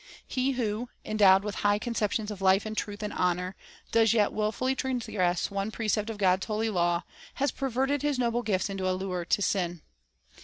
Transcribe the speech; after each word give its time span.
He 0.25 0.53
who, 0.53 0.89
endowed 1.05 1.43
with 1.43 1.57
high 1.61 1.77
conceptions 1.77 2.31
of 2.31 2.41
life 2.41 2.65
and 2.65 2.75
truth 2.75 3.03
and 3.03 3.13
honor, 3.13 3.55
does 3.91 4.13
yet 4.15 4.33
wilfully 4.33 4.73
transgress 4.73 5.51
one 5.51 5.69
precept 5.69 6.09
of 6.09 6.17
God's 6.17 6.47
holy 6.47 6.71
law, 6.71 7.03
has 7.35 7.51
perverted 7.51 8.01
his 8.01 8.17
noble 8.17 8.41
gifts 8.41 8.67
into 8.67 8.89
a 8.89 8.97
lure 8.97 9.25
to 9.25 9.41
sin. 9.43 9.83